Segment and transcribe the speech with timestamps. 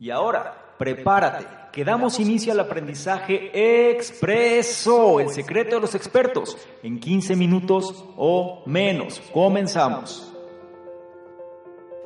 [0.00, 7.00] Y ahora, prepárate, que damos inicio al aprendizaje expreso, el secreto de los expertos, en
[7.00, 9.20] 15 minutos o menos.
[9.32, 10.32] Comenzamos.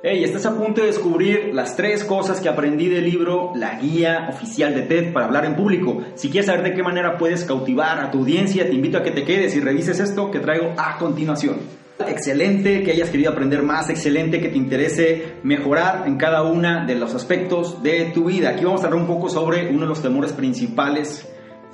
[0.02, 4.27] Hey, estás a punto de descubrir las tres cosas que aprendí del libro La Guía
[4.30, 6.02] Oficial de TED para hablar en público.
[6.14, 9.11] Si quieres saber de qué manera puedes cautivar a tu audiencia, te invito a que
[9.11, 13.90] te quedes y revises esto que traigo a continuación excelente, que hayas querido aprender más,
[13.90, 18.50] excelente, que te interese mejorar en cada una de los aspectos de tu vida.
[18.50, 21.28] Aquí vamos a hablar un poco sobre uno de los temores principales.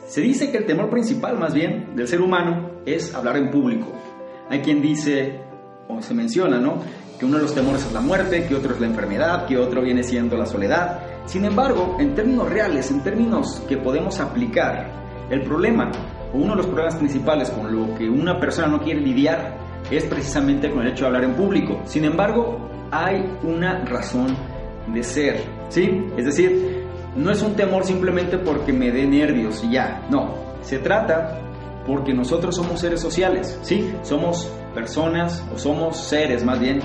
[0.06, 3.92] Se dice que el temor principal, más bien, del ser humano es hablar en público.
[4.48, 5.40] Hay quien dice,
[5.88, 6.82] o se menciona, ¿no?
[7.18, 9.82] Que uno de los temores es la muerte, que otro es la enfermedad, que otro
[9.82, 11.00] viene siendo la soledad.
[11.26, 14.98] Sin embargo, en términos reales, en términos que podemos aplicar,
[15.30, 15.90] el problema,
[16.32, 20.04] o uno de los problemas principales con lo que una persona no quiere lidiar, es
[20.04, 21.80] precisamente con el hecho de hablar en público.
[21.84, 22.58] Sin embargo,
[22.90, 24.36] hay una razón
[24.92, 26.06] de ser, ¿sí?
[26.16, 30.34] Es decir, no es un temor simplemente porque me dé nervios y ya, no.
[30.62, 31.40] Se trata
[31.86, 33.92] porque nosotros somos seres sociales, ¿sí?
[34.02, 36.80] Somos personas o somos seres más bien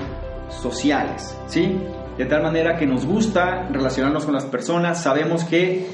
[0.48, 1.78] sociales, ¿sí?
[2.16, 5.86] De tal manera que nos gusta relacionarnos con las personas, sabemos que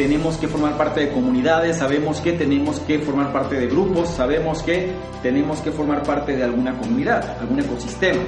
[0.00, 4.62] tenemos que formar parte de comunidades, sabemos que tenemos que formar parte de grupos, sabemos
[4.62, 8.22] que tenemos que formar parte de alguna comunidad, algún ecosistema.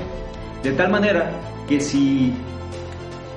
[0.62, 1.32] De tal manera
[1.66, 2.34] que si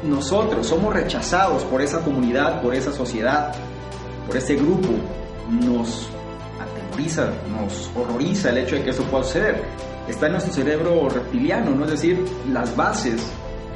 [0.04, 3.56] nosotros somos rechazados por esa comunidad, por esa sociedad,
[4.28, 4.90] por ese grupo,
[5.50, 6.10] nos
[6.60, 9.64] atemoriza, nos horroriza el hecho de que eso pueda suceder.
[10.10, 11.86] Está en nuestro cerebro reptiliano, ¿no?
[11.86, 13.32] Es decir, las bases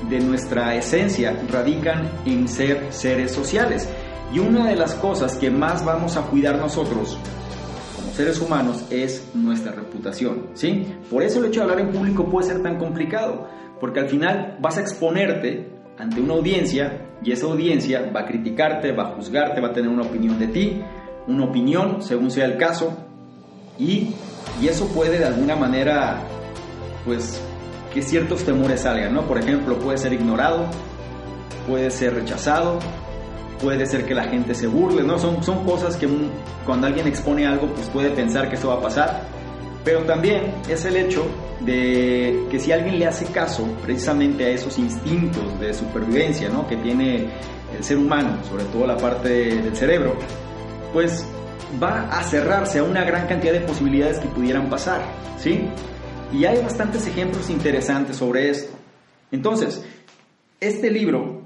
[0.10, 3.88] de nuestra esencia radican en ser seres sociales.
[4.34, 7.18] Y una de las cosas que más vamos a cuidar nosotros
[7.96, 10.88] como seres humanos es nuestra reputación, ¿sí?
[11.10, 13.48] Por eso el hecho de hablar en público puede ser tan complicado,
[13.80, 18.92] porque al final vas a exponerte ante una audiencia y esa audiencia va a criticarte,
[18.92, 20.82] va a juzgarte, va a tener una opinión de ti,
[21.28, 22.96] una opinión según sea el caso,
[23.78, 24.14] y,
[24.62, 26.22] y eso puede de alguna manera,
[27.06, 27.42] pues,
[27.94, 29.24] que ciertos temores salgan, ¿no?
[29.24, 30.66] Por ejemplo, puede ser ignorado,
[31.68, 32.80] puede ser rechazado,
[33.62, 35.20] puede ser que la gente se burle, ¿no?
[35.20, 36.08] Son, son cosas que
[36.66, 39.24] cuando alguien expone algo, pues puede pensar que eso va a pasar.
[39.84, 41.26] Pero también es el hecho
[41.62, 46.68] de que si alguien le hace caso precisamente a esos instintos de supervivencia, ¿no?
[46.68, 47.30] Que tiene
[47.78, 50.16] el ser humano, sobre todo la parte del cerebro,
[50.94, 51.26] pues
[51.82, 55.02] va a cerrarse a una gran cantidad de posibilidades que pudieran pasar,
[55.38, 55.70] ¿sí?
[56.32, 58.76] Y hay bastantes ejemplos interesantes sobre esto.
[59.32, 59.84] Entonces,
[60.60, 61.39] este libro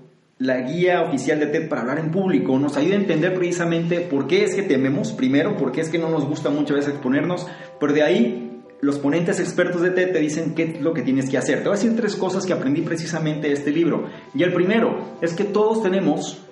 [0.44, 4.28] la guía oficial de TED para hablar en público nos ayuda a entender precisamente por
[4.28, 7.48] qué es que tememos, primero, por qué es que no nos gusta muchas veces exponernos,
[7.80, 11.30] pero de ahí los ponentes expertos de TED te dicen qué es lo que tienes
[11.30, 11.60] que hacer.
[11.60, 14.10] Te voy a decir tres cosas que aprendí precisamente de este libro.
[14.36, 16.44] Y el primero es que todos tenemos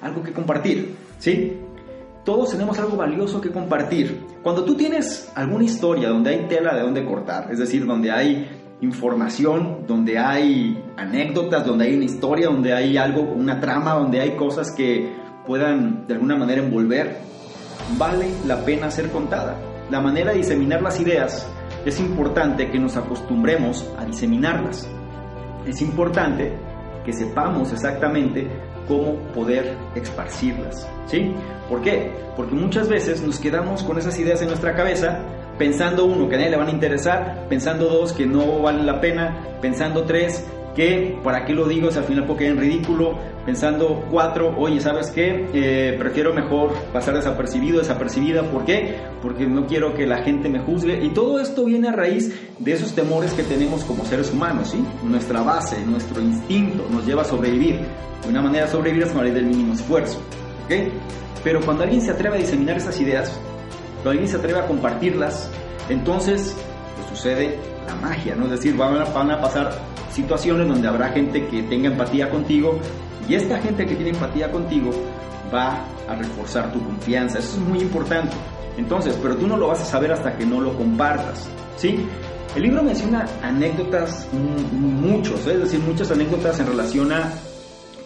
[0.00, 1.58] algo que compartir, ¿sí?
[2.24, 4.20] Todos tenemos algo valioso que compartir.
[4.42, 8.61] Cuando tú tienes alguna historia donde hay tela de donde cortar, es decir, donde hay
[8.82, 14.36] información, donde hay anécdotas, donde hay una historia, donde hay algo, una trama, donde hay
[14.36, 15.16] cosas que
[15.46, 17.18] puedan de alguna manera envolver,
[17.96, 19.56] vale la pena ser contada.
[19.88, 21.48] La manera de diseminar las ideas
[21.86, 24.88] es importante que nos acostumbremos a diseminarlas.
[25.66, 26.52] Es importante
[27.04, 28.48] que sepamos exactamente
[28.88, 30.88] cómo poder esparcirlas.
[31.06, 31.32] ¿Sí?
[31.68, 32.12] ¿Por qué?
[32.36, 35.24] Porque muchas veces nos quedamos con esas ideas en nuestra cabeza
[35.58, 39.00] pensando uno, que a nadie le van a interesar, pensando dos, que no valen la
[39.00, 43.18] pena, pensando tres, que para qué lo digo si al final puedo quedar en ridículo,
[43.44, 45.46] pensando cuatro, oye, ¿sabes qué?
[45.52, 48.96] Eh, prefiero mejor pasar desapercibido, desapercibida, ¿por qué?
[49.20, 52.72] Porque no quiero que la gente me juzgue y todo esto viene a raíz de
[52.72, 54.82] esos temores que tenemos como seres humanos, ¿sí?
[55.02, 57.80] Nuestra base, nuestro instinto nos lleva a sobrevivir.
[58.22, 60.20] De una manera sobrevivir es con la ley del mínimo esfuerzo,
[60.64, 60.92] ¿ok?
[61.42, 63.38] Pero cuando alguien se atreve a diseminar esas ideas,
[64.02, 65.48] cuando alguien se atreve a compartirlas,
[65.88, 66.56] entonces
[66.96, 68.46] pues, sucede la magia, ¿no?
[68.46, 69.72] Es decir, van a, van a pasar
[70.10, 72.78] situaciones donde habrá gente que tenga empatía contigo
[73.28, 74.90] y esta gente que tiene empatía contigo
[75.54, 77.38] va a reforzar tu confianza.
[77.38, 78.32] Eso es muy importante.
[78.76, 82.04] Entonces, pero tú no lo vas a saber hasta que no lo compartas, ¿sí?
[82.56, 84.28] El libro menciona anécdotas,
[84.72, 85.54] muchos, ¿eh?
[85.54, 87.32] es decir, muchas anécdotas en relación a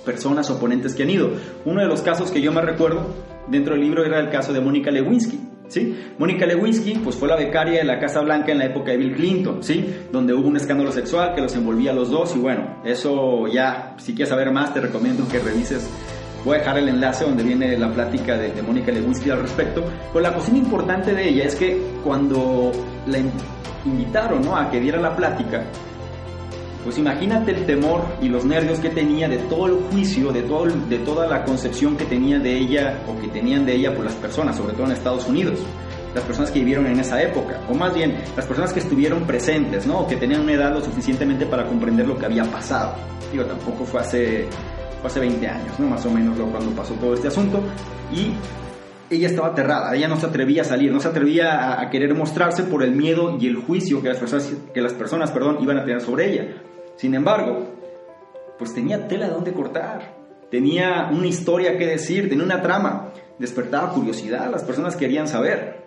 [0.05, 1.31] personas oponentes que han ido.
[1.65, 3.15] Uno de los casos que yo me recuerdo
[3.49, 5.56] dentro del libro era el caso de Mónica Lewinsky.
[5.69, 5.97] ¿Sí?
[6.19, 9.15] Mónica Lewinsky pues, fue la becaria de la Casa Blanca en la época de Bill
[9.15, 9.85] Clinton, ¿sí?
[10.13, 13.95] donde hubo un escándalo sexual que los envolvía a los dos y bueno, eso ya,
[13.99, 15.89] si quieres saber más, te recomiendo que revises.
[16.45, 19.83] Voy a dejar el enlace donde viene la plática de, Mónica Lewinsky al respecto.
[20.13, 22.71] Pero la cuestión importante de ella es que cuando
[23.09, 23.19] la
[23.85, 24.57] invitaron ¿no?
[24.57, 25.65] a que diera la plática,
[26.87, 30.67] pues imagínate el temor y los nervios que tenía de todo el juicio, de, todo,
[30.67, 34.15] de toda la concepción que tenía de ella o que tenían de ella por las
[34.15, 35.59] personas, sobre todo en Estados Unidos
[36.15, 39.87] las personas que vivieron en esa época, o más bien las personas que estuvieron presentes,
[39.87, 40.07] ¿no?
[40.07, 42.95] Que tenían una edad lo suficientemente para comprender lo que había pasado.
[43.31, 44.47] Digo, tampoco fue hace,
[45.01, 45.89] fue hace 20 años, ¿no?
[45.89, 47.61] Más o menos cuando pasó todo este asunto.
[48.11, 48.33] Y
[49.11, 52.65] ella estaba aterrada, ella no se atrevía a salir, no se atrevía a, querer mostrarse
[52.65, 55.85] por el miedo y el juicio que las personas, que las personas perdón, iban a
[55.85, 56.63] tener sobre ella.
[56.97, 57.67] Sin embargo,
[58.59, 60.15] pues tenía tela de dónde cortar,
[60.51, 65.85] tenía una historia que decir, tenía una trama, despertaba curiosidad, las personas querían saber.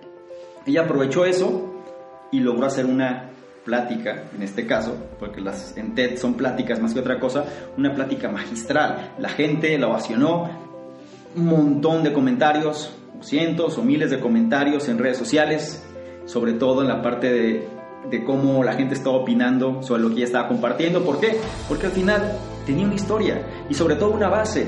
[0.65, 1.81] Ella aprovechó eso
[2.31, 3.31] y logró hacer una
[3.65, 7.45] plática, en este caso, porque las en TED son pláticas más que otra cosa,
[7.77, 9.13] una plática magistral.
[9.17, 10.49] La gente la ovacionó,
[11.35, 15.83] un montón de comentarios, cientos o miles de comentarios en redes sociales,
[16.25, 17.67] sobre todo en la parte de,
[18.09, 21.03] de cómo la gente estaba opinando sobre lo que ella estaba compartiendo.
[21.03, 21.39] ¿Por qué?
[21.67, 24.67] Porque al final tenía una historia y sobre todo una base.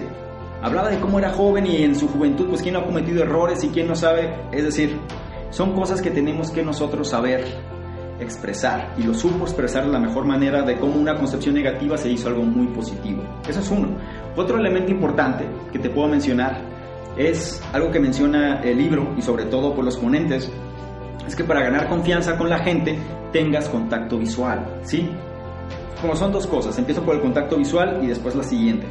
[0.61, 3.63] Hablaba de cómo era joven y en su juventud, pues quién no ha cometido errores
[3.63, 4.33] y quién no sabe.
[4.51, 4.99] Es decir,
[5.49, 7.45] son cosas que tenemos que nosotros saber
[8.19, 12.09] expresar y lo supo expresar de la mejor manera de cómo una concepción negativa se
[12.09, 13.23] hizo algo muy positivo.
[13.47, 13.89] Eso es uno.
[14.35, 16.61] Otro elemento importante que te puedo mencionar
[17.17, 20.49] es algo que menciona el libro y sobre todo por los ponentes,
[21.27, 22.97] es que para ganar confianza con la gente
[23.31, 25.09] tengas contacto visual, ¿sí?
[26.01, 28.87] Como son dos cosas, empiezo por el contacto visual y después la siguiente.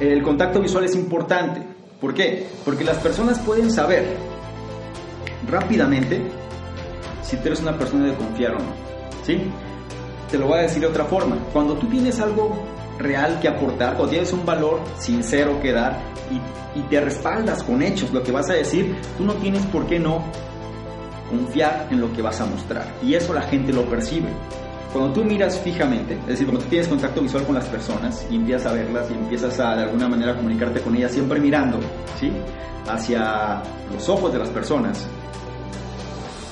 [0.00, 1.62] El contacto visual es importante,
[2.00, 2.46] ¿por qué?
[2.64, 4.16] Porque las personas pueden saber
[5.48, 6.22] rápidamente
[7.22, 8.72] si tú eres una persona de confiar o no,
[9.22, 9.42] ¿sí?
[10.30, 12.56] Te lo voy a decir de otra forma, cuando tú tienes algo
[12.98, 16.00] real que aportar, cuando tienes un valor sincero que dar
[16.74, 20.00] y te respaldas con hechos lo que vas a decir, tú no tienes por qué
[20.00, 20.24] no
[21.34, 22.86] confiar en lo que vas a mostrar.
[23.02, 24.28] Y eso la gente lo percibe.
[24.92, 28.36] Cuando tú miras fijamente, es decir, cuando tú tienes contacto visual con las personas y
[28.36, 31.80] empiezas a verlas y empiezas a de alguna manera comunicarte con ellas, siempre mirando,
[32.20, 32.30] ¿sí?
[32.86, 33.60] Hacia
[33.92, 35.08] los ojos de las personas.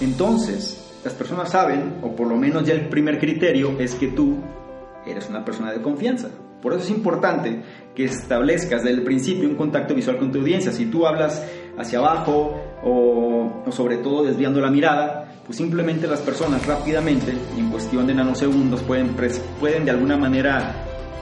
[0.00, 4.38] Entonces, las personas saben, o por lo menos ya el primer criterio es que tú
[5.06, 6.28] eres una persona de confianza.
[6.60, 7.60] Por eso es importante
[7.94, 10.70] que establezcas desde el principio un contacto visual con tu audiencia.
[10.72, 11.44] Si tú hablas
[11.76, 18.06] hacia abajo o, sobre todo desviando la mirada, pues simplemente las personas rápidamente, en cuestión
[18.06, 19.14] de nanosegundos, pueden,
[19.60, 20.74] pueden de alguna manera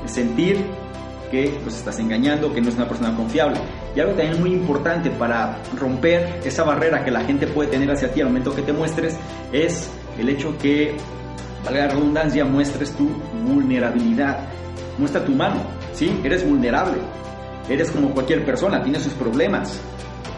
[0.06, 0.58] sentir
[1.30, 3.58] que los estás engañando, que no es una persona confiable.
[3.94, 8.12] Y algo también muy importante para romper esa barrera que la gente puede tener hacia
[8.12, 9.16] ti al momento que te muestres
[9.52, 10.96] es el hecho que
[11.64, 13.08] valga la redundancia, muestres tu
[13.46, 14.40] vulnerabilidad.
[14.98, 15.62] Muestra tu mano,
[15.92, 16.20] ¿sí?
[16.24, 16.98] Eres vulnerable.
[17.68, 19.80] Eres como cualquier persona, tiene sus problemas,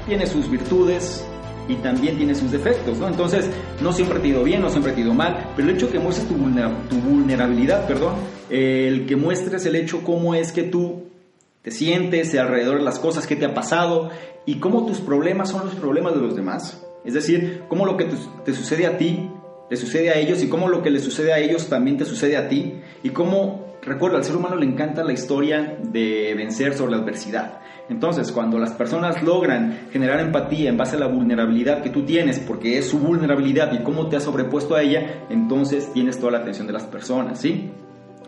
[0.07, 1.25] tiene sus virtudes
[1.69, 3.09] y también tiene sus defectos, ¿no?
[3.09, 3.49] Entonces,
[3.81, 5.91] no siempre te ha ido bien, no siempre te ha ido mal, pero el hecho
[5.91, 8.15] que muestres tu, vulnerabilidad, perdón,
[8.51, 11.05] el que muestres el hecho cómo es que tú
[11.63, 14.11] te sientes alrededor de las cosas que te ha pasado
[14.45, 16.83] y cómo tus problemas son los problemas de los demás.
[17.05, 18.09] Es decir, cómo lo que
[18.45, 19.29] te sucede a ti
[19.73, 22.37] le sucede a ellos y cómo lo que le sucede a ellos también te sucede
[22.37, 26.93] a ti y cómo, recuerda, al ser humano le encanta la historia de vencer sobre
[26.93, 27.61] la adversidad.
[27.89, 32.39] Entonces, cuando las personas logran generar empatía en base a la vulnerabilidad que tú tienes,
[32.39, 36.39] porque es su vulnerabilidad y cómo te has sobrepuesto a ella, entonces tienes toda la
[36.39, 37.71] atención de las personas, ¿sí?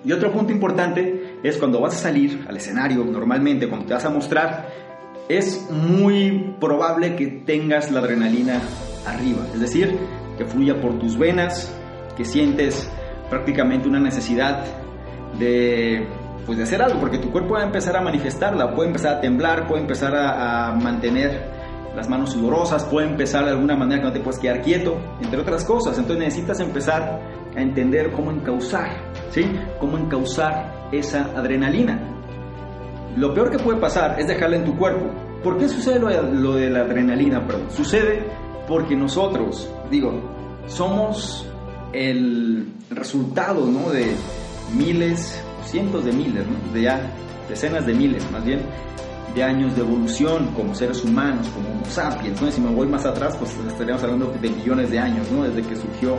[0.04, 4.04] Y otro punto importante es cuando vas a salir al escenario, normalmente cuando te vas
[4.04, 4.68] a mostrar,
[5.28, 8.60] es muy probable que tengas la adrenalina
[9.06, 9.46] arriba.
[9.54, 9.96] Es decir,
[10.36, 11.74] que fluya por tus venas,
[12.16, 12.90] que sientes
[13.30, 14.83] prácticamente una necesidad
[15.38, 16.06] de,
[16.46, 19.20] pues, de hacer algo, porque tu cuerpo va a empezar a manifestarla, puede empezar a
[19.20, 21.52] temblar, puede empezar a, mantener
[21.94, 25.40] las manos sudorosas, puede empezar de alguna manera que no te puedes quedar quieto, entre
[25.40, 25.96] otras cosas.
[25.96, 27.20] Entonces necesitas empezar
[27.56, 28.96] a entender cómo encauzar,
[29.30, 29.44] ¿sí?
[29.78, 32.00] Cómo encauzar esa adrenalina.
[33.16, 35.06] Lo peor que puede pasar es dejarla en tu cuerpo.
[35.44, 37.46] ¿Por qué sucede lo de, lo de la adrenalina?
[37.68, 38.24] Sucede
[38.66, 40.20] porque nosotros, digo,
[40.66, 41.46] somos
[41.92, 43.90] el resultado ¿no?
[43.90, 44.14] de
[44.72, 47.10] miles, cientos de miles, de ya
[47.48, 48.60] decenas de miles más bien,
[49.34, 52.40] de años de evolución como seres humanos, como Homo sapiens.
[52.40, 52.50] ¿no?
[52.50, 55.42] si me voy más atrás, pues estaríamos hablando de millones de años, ¿no?
[55.42, 56.16] desde que surgió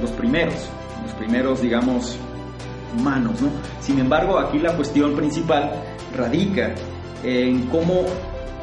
[0.00, 0.68] los primeros,
[1.02, 2.18] los primeros, digamos,
[2.98, 3.40] humanos.
[3.40, 3.48] ¿no?
[3.80, 5.72] Sin embargo, aquí la cuestión principal
[6.16, 6.74] radica
[7.24, 8.04] en cómo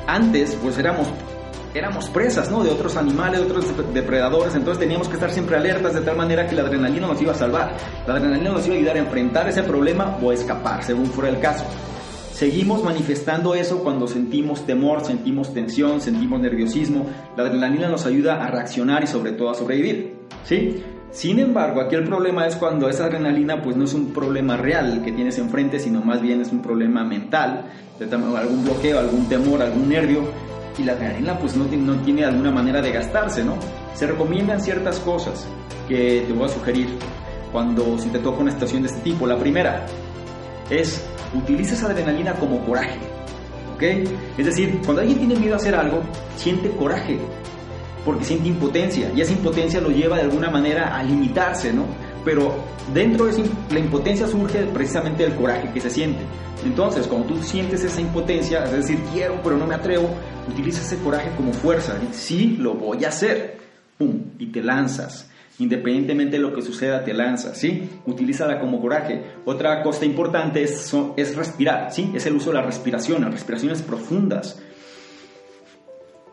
[0.07, 1.07] antes pues éramos
[1.73, 2.63] éramos presas, ¿no?
[2.63, 6.47] De otros animales, de otros depredadores, entonces teníamos que estar siempre alertas de tal manera
[6.47, 7.73] que la adrenalina nos iba a salvar.
[8.07, 11.29] La adrenalina nos iba a ayudar a enfrentar ese problema o a escapar, según fuera
[11.29, 11.65] el caso.
[12.33, 17.05] Seguimos manifestando eso cuando sentimos temor, sentimos tensión, sentimos nerviosismo.
[17.35, 20.81] La adrenalina nos ayuda a reaccionar y sobre todo a sobrevivir, ¿sí?
[21.11, 25.01] Sin embargo, aquí el problema es cuando esa adrenalina pues no es un problema real
[25.03, 27.65] que tienes enfrente, sino más bien es un problema mental,
[27.99, 30.21] algún bloqueo, algún temor, algún nervio,
[30.77, 33.57] y la adrenalina pues no, no tiene alguna manera de gastarse, ¿no?
[33.93, 35.47] Se recomiendan ciertas cosas
[35.87, 36.97] que te voy a sugerir
[37.51, 39.27] cuando si te toca una situación de este tipo.
[39.27, 39.85] La primera
[40.69, 42.97] es utiliza esa adrenalina como coraje,
[43.75, 43.83] ¿ok?
[44.37, 46.01] Es decir, cuando alguien tiene miedo a hacer algo,
[46.37, 47.19] siente coraje,
[48.05, 51.85] porque siente impotencia y esa impotencia lo lleva de alguna manera a limitarse, ¿no?
[52.25, 52.53] Pero
[52.93, 56.21] dentro de la impotencia surge precisamente el coraje que se siente.
[56.65, 60.09] Entonces, cuando tú sientes esa impotencia, es decir, quiero pero no me atrevo,
[60.47, 61.97] utiliza ese coraje como fuerza.
[62.01, 63.57] Y, sí, lo voy a hacer.
[63.97, 64.31] ¡Pum!
[64.37, 65.29] Y te lanzas.
[65.59, 67.89] Independientemente de lo que suceda, te lanzas, ¿sí?
[68.05, 69.23] Utilízala como coraje.
[69.45, 72.11] Otra cosa importante es, es respirar, ¿sí?
[72.15, 74.61] Es el uso de la respiración, las respiraciones profundas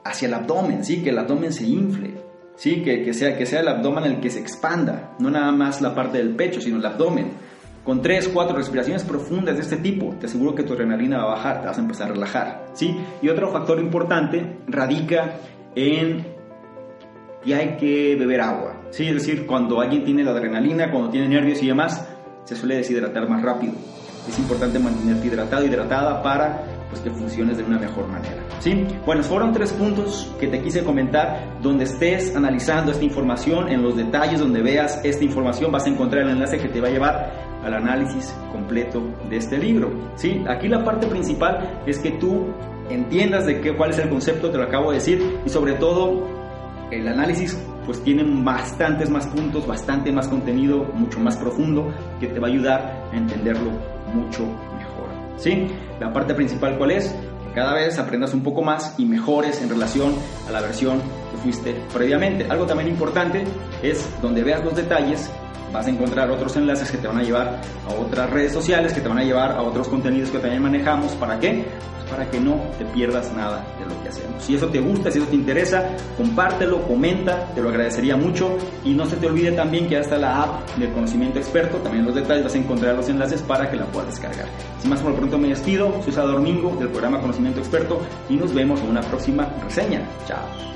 [0.04, 1.02] hacia el abdomen, ¿sí?
[1.02, 2.12] Que el abdomen se infle,
[2.56, 2.82] ¿sí?
[2.82, 5.94] Que, que, sea, que sea el abdomen el que se expanda, no nada más la
[5.94, 7.30] parte del pecho, sino el abdomen.
[7.84, 11.34] Con tres, cuatro respiraciones profundas de este tipo, te aseguro que tu adrenalina va a
[11.36, 12.96] bajar, te vas a empezar a relajar, ¿sí?
[13.22, 15.36] Y otro factor importante radica
[15.76, 16.26] en
[17.44, 19.06] que hay que beber agua, ¿sí?
[19.06, 22.04] Es decir, cuando alguien tiene la adrenalina, cuando tiene nervios y demás,
[22.44, 23.74] se suele deshidratar más rápido.
[24.28, 28.42] Es importante mantenerte hidratado, hidratada para pues, que funciones de una mejor manera.
[28.60, 28.86] ¿sí?
[29.04, 33.96] Bueno, fueron tres puntos que te quise comentar donde estés analizando esta información, en los
[33.96, 37.32] detalles donde veas esta información vas a encontrar el enlace que te va a llevar
[37.64, 39.90] al análisis completo de este libro.
[40.16, 40.44] ¿sí?
[40.48, 42.46] Aquí la parte principal es que tú
[42.90, 46.26] entiendas de qué, cuál es el concepto, te lo acabo de decir, y sobre todo
[46.90, 52.40] el análisis pues tiene bastantes más puntos, bastante más contenido, mucho más profundo, que te
[52.40, 53.70] va a ayudar a entenderlo
[54.12, 54.42] mucho
[54.76, 54.85] mejor.
[55.36, 55.68] ¿Sí?
[56.00, 57.14] La parte principal cuál es?
[57.44, 60.14] Que cada vez aprendas un poco más y mejores en relación
[60.48, 62.46] a la versión que fuiste previamente.
[62.48, 63.44] Algo también importante
[63.82, 65.30] es donde veas los detalles,
[65.72, 69.00] vas a encontrar otros enlaces que te van a llevar a otras redes sociales, que
[69.00, 71.12] te van a llevar a otros contenidos que también manejamos.
[71.12, 71.64] ¿Para qué?
[72.10, 74.42] para que no te pierdas nada de lo que hacemos.
[74.42, 78.94] Si eso te gusta, si eso te interesa, compártelo, comenta, te lo agradecería mucho y
[78.94, 82.14] no se te olvide también que ya está la app del conocimiento experto, también los
[82.14, 84.46] detalles vas a encontrar los enlaces para que la puedas descargar.
[84.80, 88.36] Sin más por lo pronto me despido, soy Salvador Mingo del programa Conocimiento Experto y
[88.36, 90.02] nos vemos en una próxima reseña.
[90.26, 90.75] Chao.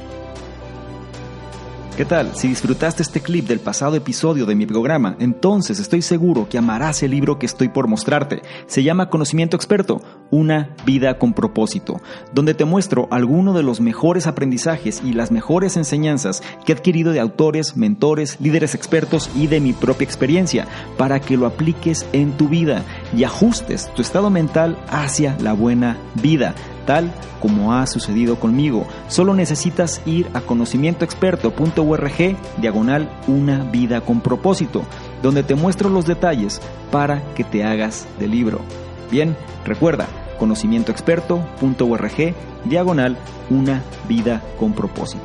[2.00, 2.35] ¿Qué tal?
[2.35, 7.02] Si disfrutaste este clip del pasado episodio de mi programa, entonces estoy seguro que amarás
[7.02, 8.40] el libro que estoy por mostrarte.
[8.69, 12.00] Se llama Conocimiento Experto, una vida con propósito,
[12.33, 17.12] donde te muestro algunos de los mejores aprendizajes y las mejores enseñanzas que he adquirido
[17.12, 20.66] de autores, mentores, líderes expertos y de mi propia experiencia,
[20.97, 22.83] para que lo apliques en tu vida
[23.14, 26.54] y ajustes tu estado mental hacia la buena vida
[26.90, 28.85] tal como ha sucedido conmigo.
[29.06, 34.82] Solo necesitas ir a conocimientoexperto.org diagonal una vida con propósito,
[35.23, 38.59] donde te muestro los detalles para que te hagas del libro.
[39.09, 40.09] Bien, recuerda
[40.40, 43.16] conocimientoexperto.org diagonal
[43.50, 45.23] una vida con propósito.